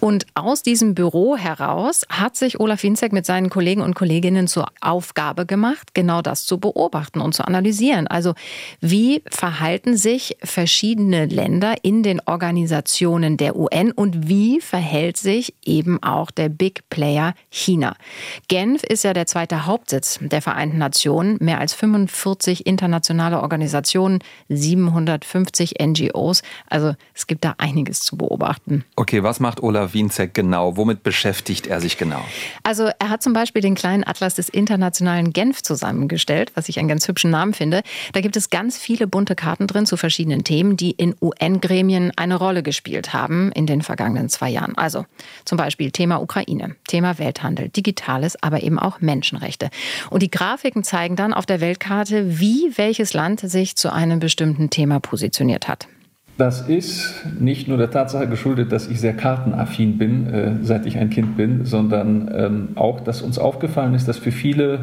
[0.00, 4.66] Und aus diesem Büro heraus hat sich Olaf Winzek mit seinen Kollegen und Kolleginnen zur
[4.80, 8.06] Aufgabe gemacht, genau das zu beobachten und zu analysieren.
[8.06, 8.34] Also
[8.80, 16.02] wie verhalten sich verschiedene Länder in den Organisationen der UN und wie verhält sich eben
[16.02, 17.96] auch der Big Player China?
[18.48, 25.74] Genf ist ja der zweite Hauptsitz der Vereinten Nationen, mehr als 45 internationale Organisationen, 750
[25.80, 26.42] NGOs.
[26.66, 28.84] Also es gibt da einiges zu beobachten.
[28.96, 30.76] Okay, was macht Olaf Wienzek genau?
[30.76, 32.20] Womit beschäftigt er sich genau?
[32.62, 36.88] Also er hat zum Beispiel den kleinen Atlas des internationalen Genf zusammengestellt, was ich einen
[36.88, 37.82] ganz hübschen Namen finde.
[38.12, 42.36] Da gibt es ganz viele bunte Karten drin zu verschiedenen Themen, die in UN-Gremien eine
[42.36, 44.76] Rolle gespielt haben in den vergangenen zwei Jahren.
[44.76, 45.06] Also
[45.44, 49.70] zum Beispiel Thema Ukraine, Thema Welthandel, Digitales, aber eben auch Menschenrechte.
[50.10, 54.70] Und die Grafiken zeigen dann auf der Weltkarte, wie welches Land sich zu einem bestimmten
[54.70, 55.88] Thema positioniert hat.
[56.38, 60.96] Das ist nicht nur der Tatsache geschuldet, dass ich sehr kartenaffin bin, äh, seit ich
[60.96, 64.78] ein Kind bin, sondern ähm, auch, dass uns aufgefallen ist, dass für viele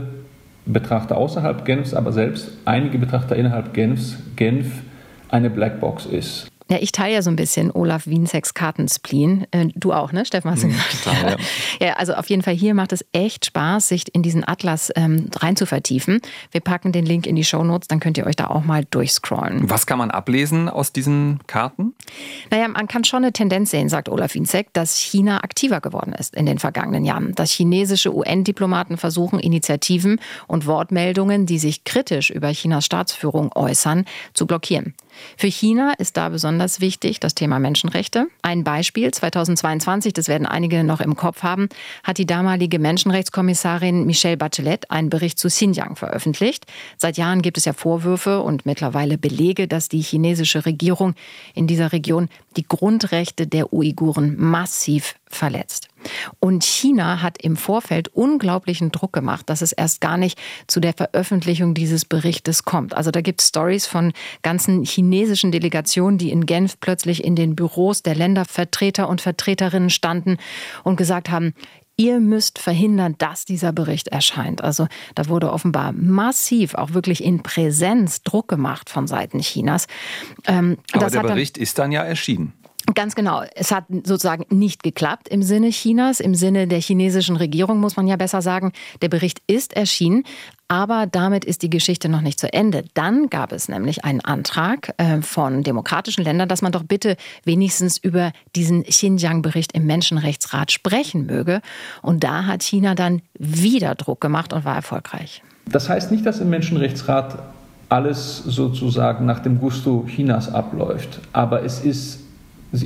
[0.66, 4.82] Betrachter außerhalb Genfs, aber selbst einige Betrachter innerhalb Genfs, Genf
[5.30, 6.50] eine Blackbox ist.
[6.68, 9.46] Ja, ich teile ja so ein bisschen Olaf Wienseks Kartenspleen.
[9.52, 11.04] Äh, du auch, ne, Steffen, hast du mhm, gesagt?
[11.04, 11.38] Total, ja.
[11.88, 15.30] ja, also auf jeden Fall hier macht es echt Spaß, sich in diesen Atlas ähm,
[15.36, 16.22] rein zu vertiefen.
[16.50, 18.84] Wir packen den Link in die Show Notes, dann könnt ihr euch da auch mal
[18.84, 19.70] durchscrollen.
[19.70, 21.94] Was kann man ablesen aus diesen Karten?
[22.50, 26.34] Naja, man kann schon eine Tendenz sehen, sagt Olaf Wiensek, dass China aktiver geworden ist
[26.36, 27.36] in den vergangenen Jahren.
[27.36, 34.48] Dass chinesische UN-Diplomaten versuchen, Initiativen und Wortmeldungen, die sich kritisch über Chinas Staatsführung äußern, zu
[34.48, 34.96] blockieren.
[35.38, 38.28] Für China ist da besonders wichtig das Thema Menschenrechte.
[38.42, 41.70] Ein Beispiel 2022, das werden einige noch im Kopf haben,
[42.04, 46.66] hat die damalige Menschenrechtskommissarin Michelle Bachelet einen Bericht zu Xinjiang veröffentlicht.
[46.98, 51.16] Seit Jahren gibt es ja Vorwürfe und mittlerweile Belege, dass die chinesische Regierung
[51.54, 55.90] in dieser Region die Grundrechte der Uiguren massiv verletzt.
[56.40, 60.94] Und China hat im Vorfeld unglaublichen Druck gemacht, dass es erst gar nicht zu der
[60.94, 62.96] Veröffentlichung dieses Berichtes kommt.
[62.96, 67.56] Also da gibt es Stories von ganzen chinesischen Delegationen, die in Genf plötzlich in den
[67.56, 70.38] Büros der Ländervertreter und Vertreterinnen standen
[70.84, 71.54] und gesagt haben,
[71.98, 74.64] ihr müsst verhindern, dass dieser Bericht erscheint.
[74.64, 79.88] Also da wurde offenbar massiv, auch wirklich in Präsenz Druck gemacht von Seiten Chinas.
[80.46, 82.54] Ähm, Aber der Bericht ist dann ja erschienen.
[82.94, 83.42] Ganz genau.
[83.56, 88.06] Es hat sozusagen nicht geklappt im Sinne Chinas, im Sinne der chinesischen Regierung muss man
[88.06, 88.74] ja besser sagen.
[89.02, 90.24] Der Bericht ist erschienen,
[90.68, 92.86] aber damit ist die Geschichte noch nicht zu Ende.
[92.94, 97.98] Dann gab es nämlich einen Antrag äh, von demokratischen Ländern, dass man doch bitte wenigstens
[97.98, 101.62] über diesen Xinjiang-Bericht im Menschenrechtsrat sprechen möge.
[102.04, 105.42] Und da hat China dann wieder Druck gemacht und war erfolgreich.
[105.66, 107.40] Das heißt nicht, dass im Menschenrechtsrat
[107.90, 112.25] alles sozusagen nach dem Gusto Chinas abläuft, aber es ist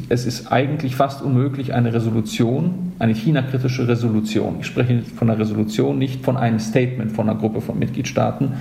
[0.10, 5.98] es ist eigentlich fast unmöglich, eine Resolution, eine China-kritische Resolution, ich spreche von einer Resolution,
[5.98, 8.54] nicht von einem Statement von einer Gruppe von Mitgliedstaaten,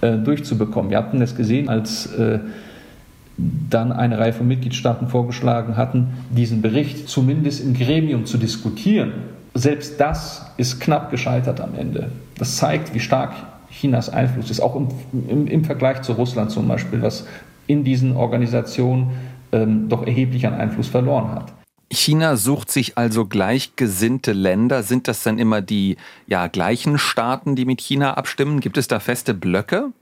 [0.00, 0.90] äh, durchzubekommen.
[0.90, 2.40] Wir hatten es gesehen, als äh,
[3.36, 9.12] dann eine Reihe von Mitgliedstaaten vorgeschlagen hatten, diesen Bericht zumindest im Gremium zu diskutieren.
[9.54, 12.10] Selbst das ist knapp gescheitert am Ende.
[12.38, 13.32] Das zeigt, wie stark
[13.70, 14.88] Chinas Einfluss ist, auch im,
[15.28, 17.26] im, im Vergleich zu Russland zum Beispiel, was
[17.66, 19.10] in diesen Organisationen
[19.54, 21.54] ähm, doch erheblich an Einfluss verloren hat.
[21.94, 24.82] China sucht sich also gleichgesinnte Länder.
[24.82, 28.60] Sind das dann immer die ja, gleichen Staaten, die mit China abstimmen?
[28.60, 29.92] Gibt es da feste Blöcke?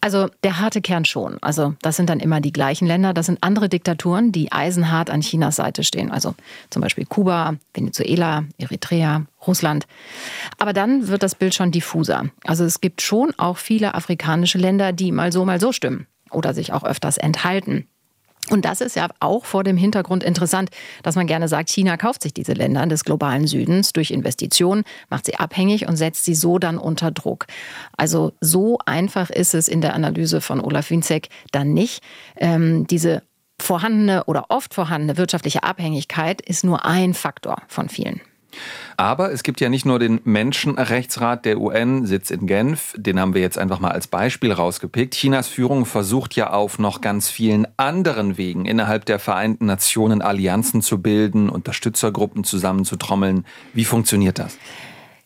[0.00, 1.38] Also der harte Kern schon.
[1.40, 3.12] Also das sind dann immer die gleichen Länder.
[3.12, 6.10] Das sind andere Diktaturen, die eisenhart an Chinas Seite stehen.
[6.10, 6.34] Also
[6.70, 9.86] zum Beispiel Kuba, Venezuela, Eritrea, Russland.
[10.58, 12.26] Aber dann wird das Bild schon diffuser.
[12.44, 16.54] Also es gibt schon auch viele afrikanische Länder, die mal so, mal so stimmen oder
[16.54, 17.86] sich auch öfters enthalten.
[18.50, 20.70] Und das ist ja auch vor dem Hintergrund interessant,
[21.02, 25.26] dass man gerne sagt, China kauft sich diese Länder des globalen Südens durch Investitionen, macht
[25.26, 27.46] sie abhängig und setzt sie so dann unter Druck.
[27.96, 32.02] Also so einfach ist es in der Analyse von Olaf Winzek dann nicht.
[32.36, 33.22] Ähm, diese
[33.60, 38.20] vorhandene oder oft vorhandene wirtschaftliche Abhängigkeit ist nur ein Faktor von vielen.
[38.96, 43.34] Aber es gibt ja nicht nur den Menschenrechtsrat der UN, Sitz in Genf, den haben
[43.34, 45.14] wir jetzt einfach mal als Beispiel rausgepickt.
[45.14, 50.82] Chinas Führung versucht ja auf noch ganz vielen anderen Wegen innerhalb der Vereinten Nationen Allianzen
[50.82, 53.44] zu bilden, Unterstützergruppen zusammenzutrommeln.
[53.72, 54.56] Wie funktioniert das?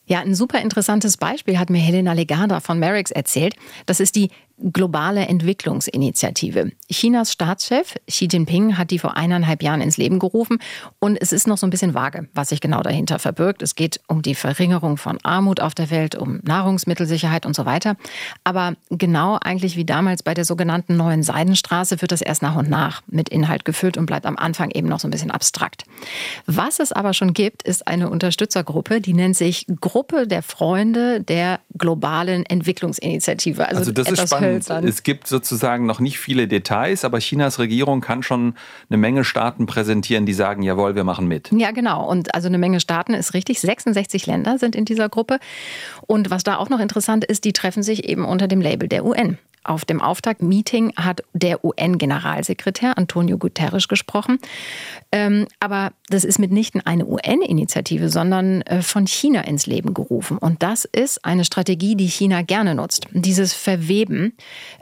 [0.08, 3.56] Ja, ein super interessantes Beispiel hat mir Helena Legada von Merix erzählt.
[3.86, 6.72] Das ist die globale Entwicklungsinitiative.
[6.90, 10.58] Chinas Staatschef Xi Jinping hat die vor eineinhalb Jahren ins Leben gerufen
[10.98, 13.62] und es ist noch so ein bisschen vage, was sich genau dahinter verbirgt.
[13.62, 17.96] Es geht um die Verringerung von Armut auf der Welt, um Nahrungsmittelsicherheit und so weiter.
[18.44, 22.70] Aber genau eigentlich wie damals bei der sogenannten neuen Seidenstraße wird das erst nach und
[22.70, 25.84] nach mit Inhalt gefüllt und bleibt am Anfang eben noch so ein bisschen abstrakt.
[26.46, 31.60] Was es aber schon gibt, ist eine Unterstützergruppe, die nennt sich Gruppe der Freunde der
[31.76, 33.68] globalen Entwicklungsinitiative.
[33.68, 34.86] Also, also das ist spannend hölzern.
[34.86, 38.54] Es gibt sozusagen noch nicht viele Details, aber Chinas Regierung kann schon
[38.88, 41.50] eine Menge Staaten präsentieren, die sagen, jawohl, wir machen mit.
[41.52, 42.08] Ja, genau.
[42.08, 43.60] Und also eine Menge Staaten ist richtig.
[43.60, 45.38] 66 Länder sind in dieser Gruppe.
[46.06, 49.04] Und was da auch noch interessant ist, die treffen sich eben unter dem Label der
[49.04, 49.38] UN.
[49.66, 54.38] Auf dem Auftaktmeeting hat der UN-Generalsekretär Antonio Guterres gesprochen.
[55.10, 60.38] Ähm, aber das ist mitnichten eine UN-Initiative, sondern äh, von China ins Leben gerufen.
[60.38, 63.08] Und das ist eine Strategie, die China gerne nutzt.
[63.12, 64.36] Dieses Verweben,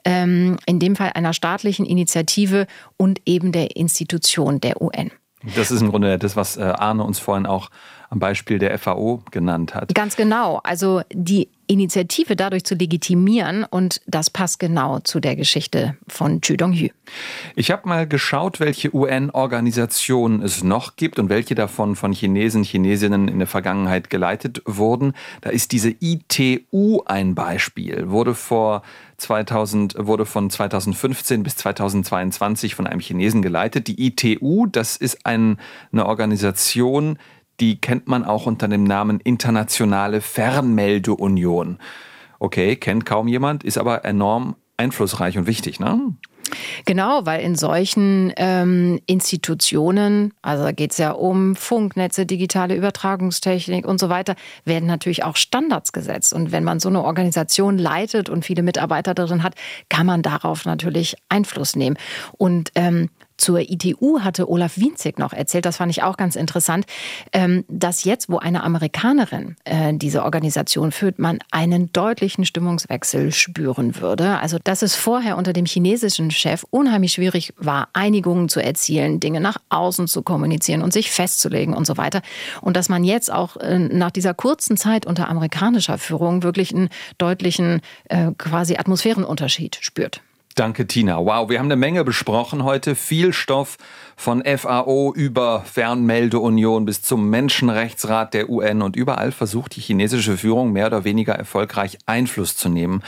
[0.05, 2.66] ähm, in dem Fall einer staatlichen Initiative
[2.97, 5.11] und eben der Institution der UN.
[5.57, 7.70] Das ist im Grunde das, was äh, Arne uns vorhin auch
[8.14, 9.92] am Beispiel der FAO genannt hat.
[9.94, 10.61] Ganz genau.
[10.62, 13.64] Also die Initiative dadurch zu legitimieren.
[13.64, 16.88] Und das passt genau zu der Geschichte von Chu Dong-hu.
[17.57, 23.29] Ich habe mal geschaut, welche UN-Organisationen es noch gibt und welche davon von Chinesen, Chinesinnen
[23.29, 25.14] in der Vergangenheit geleitet wurden.
[25.40, 28.83] Da ist diese ITU ein Beispiel, wurde vor
[29.16, 33.87] 2000, wurde von 2015 bis 2022 von einem Chinesen geleitet.
[33.87, 35.59] Die ITU, das ist ein,
[35.92, 37.18] eine Organisation,
[37.61, 41.79] die kennt man auch unter dem Namen Internationale Fernmeldeunion.
[42.38, 46.14] Okay, kennt kaum jemand, ist aber enorm einflussreich und wichtig, ne?
[46.85, 53.87] Genau, weil in solchen ähm, Institutionen, also da geht es ja um Funknetze, digitale Übertragungstechnik
[53.87, 56.33] und so weiter, werden natürlich auch Standards gesetzt.
[56.33, 59.55] Und wenn man so eine Organisation leitet und viele Mitarbeiter darin hat,
[59.88, 61.97] kann man darauf natürlich Einfluss nehmen.
[62.37, 66.87] Und ähm, zur ITU hatte Olaf Wienzig noch erzählt, das fand ich auch ganz interessant,
[67.33, 73.97] ähm, dass jetzt, wo eine Amerikanerin äh, diese Organisation führt, man einen deutlichen Stimmungswechsel spüren
[73.97, 74.38] würde.
[74.38, 79.40] Also, dass es vorher unter dem chinesischen Chef unheimlich schwierig war, Einigungen zu erzielen, Dinge
[79.40, 82.23] nach außen zu kommunizieren und sich festzulegen und so weiter.
[82.61, 86.88] Und dass man jetzt auch äh, nach dieser kurzen Zeit unter amerikanischer Führung wirklich einen
[87.18, 90.23] deutlichen äh, quasi Atmosphärenunterschied spürt.
[90.55, 91.19] Danke, Tina.
[91.19, 92.95] Wow, wir haben eine Menge besprochen heute.
[92.95, 93.77] Viel Stoff
[94.14, 100.73] von FAO über Fernmeldeunion bis zum Menschenrechtsrat der UN und überall versucht die chinesische Führung
[100.73, 103.03] mehr oder weniger erfolgreich Einfluss zu nehmen.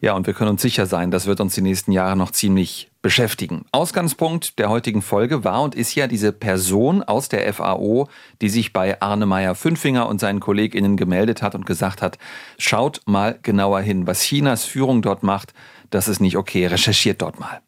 [0.00, 2.88] Ja, und wir können uns sicher sein, das wird uns die nächsten Jahre noch ziemlich
[3.02, 3.64] beschäftigen.
[3.72, 8.08] Ausgangspunkt der heutigen Folge war und ist ja diese Person aus der FAO,
[8.40, 12.18] die sich bei Arne Meyer Fünfinger und seinen KollegInnen gemeldet hat und gesagt hat,
[12.58, 15.52] schaut mal genauer hin, was Chinas Führung dort macht
[15.90, 16.66] das ist nicht okay.
[16.66, 17.62] Recherchiert dort mal.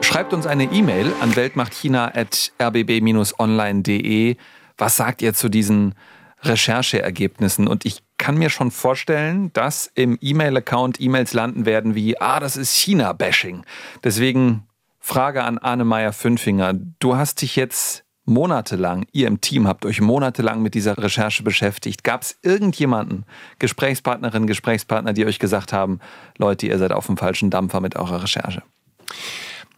[0.00, 4.36] Schreibt uns eine E-Mail an weltmachtchina.rbb-online.de.
[4.76, 5.94] Was sagt ihr zu diesen
[6.42, 7.68] Rechercheergebnissen?
[7.68, 12.56] Und ich kann mir schon vorstellen, dass im E-Mail-Account E-Mails landen werden wie, ah, das
[12.56, 13.64] ist China-Bashing.
[14.02, 14.66] Deswegen
[14.98, 16.74] Frage an Arne Meyer-Fünfinger.
[16.98, 22.04] Du hast dich jetzt monatelang, ihr im Team habt euch monatelang mit dieser Recherche beschäftigt.
[22.04, 23.26] Gab es irgendjemanden,
[23.58, 26.00] Gesprächspartnerinnen, Gesprächspartner, die euch gesagt haben,
[26.38, 28.62] Leute, ihr seid auf dem falschen Dampfer mit eurer Recherche?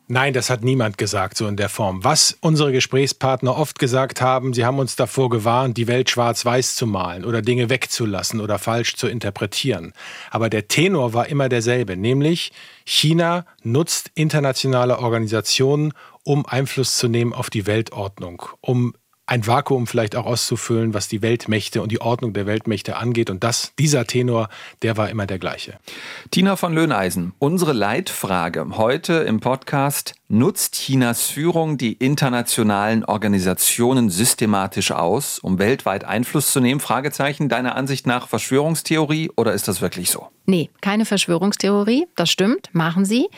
[0.09, 2.03] Nein, das hat niemand gesagt, so in der Form.
[2.05, 6.87] Was unsere Gesprächspartner oft gesagt haben, sie haben uns davor gewarnt, die Welt schwarz-weiß zu
[6.87, 9.93] malen oder Dinge wegzulassen oder falsch zu interpretieren.
[10.31, 12.53] Aber der Tenor war immer derselbe, nämlich
[12.85, 15.93] China nutzt internationale Organisationen,
[16.25, 18.95] um Einfluss zu nehmen auf die Weltordnung, um
[19.27, 23.31] ein Vakuum vielleicht auch auszufüllen, was die Weltmächte und die Ordnung der Weltmächte angeht.
[23.31, 24.49] Und das, dieser Tenor,
[24.83, 25.79] der war immer der gleiche.
[26.31, 30.15] Tina von Löhneisen, unsere Leitfrage heute im Podcast.
[30.29, 36.81] Nutzt Chinas Führung die internationalen Organisationen systematisch aus, um weltweit Einfluss zu nehmen?
[36.81, 40.29] Fragezeichen, deiner Ansicht nach Verschwörungstheorie oder ist das wirklich so?
[40.45, 43.29] Nee, keine Verschwörungstheorie, das stimmt, machen sie.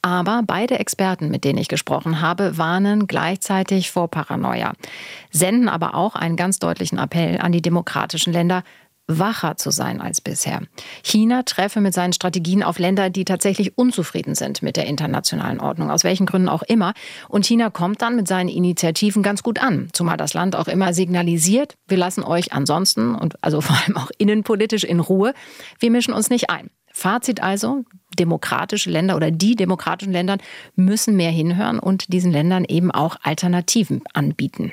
[0.00, 4.72] Aber beide Experten, mit denen ich gesprochen habe, warnen gleichzeitig vor Paranoia,
[5.30, 8.62] senden aber auch einen ganz deutlichen Appell an die demokratischen Länder,
[9.08, 10.62] wacher zu sein als bisher.
[11.02, 15.90] China treffe mit seinen Strategien auf Länder, die tatsächlich unzufrieden sind mit der internationalen Ordnung,
[15.90, 16.92] aus welchen Gründen auch immer.
[17.28, 20.92] Und China kommt dann mit seinen Initiativen ganz gut an, zumal das Land auch immer
[20.92, 25.34] signalisiert, wir lassen euch ansonsten und also vor allem auch innenpolitisch in Ruhe,
[25.78, 26.70] wir mischen uns nicht ein.
[26.92, 27.84] Fazit also,
[28.18, 30.38] demokratische Länder oder die demokratischen Länder
[30.76, 34.72] müssen mehr hinhören und diesen Ländern eben auch Alternativen anbieten.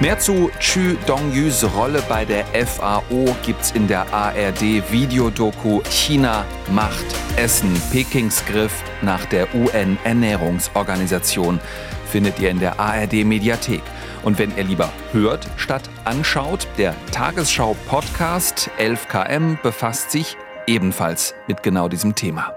[0.00, 7.04] Mehr zu Chu Dongyus Rolle bei der FAO gibt's in der ARD Videodoku China macht
[7.36, 7.80] Essen.
[7.92, 11.60] Pekings Griff nach der UN Ernährungsorganisation
[12.06, 13.82] findet ihr in der ARD Mediathek.
[14.24, 21.62] Und wenn ihr lieber hört statt anschaut, der Tagesschau Podcast 11KM befasst sich ebenfalls mit
[21.62, 22.52] genau diesem Thema.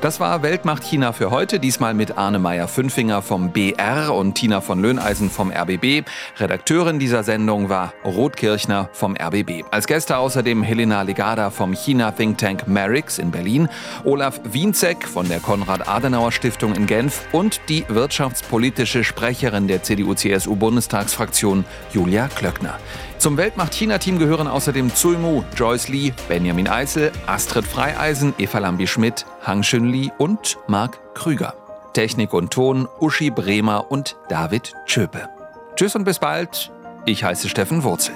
[0.00, 4.80] Das war Weltmacht China für heute, diesmal mit Arne Meyer-Fünfinger vom BR und Tina von
[4.80, 6.04] Löhneisen vom RBB.
[6.36, 9.64] Redakteurin dieser Sendung war Ruth Kirchner vom RBB.
[9.70, 13.68] Als Gäste außerdem Helena Legada vom China Think Tank Merix in Berlin,
[14.04, 22.78] Olaf Wienzek von der Konrad-Adenauer-Stiftung in Genf und die wirtschaftspolitische Sprecherin der CDU-CSU-Bundestagsfraktion Julia Klöckner.
[23.18, 29.64] Zum Weltmacht-China-Team gehören außerdem Zui Mu, Joyce Lee, Benjamin Eisel, Astrid Freieisen, Eva Lambi-Schmidt, Hang
[29.64, 31.54] Shun Lee und Marc Krüger.
[31.94, 35.28] Technik und Ton Uschi Bremer und David Tschöpe.
[35.74, 36.70] Tschüss und bis bald.
[37.06, 38.14] Ich heiße Steffen Wurzel.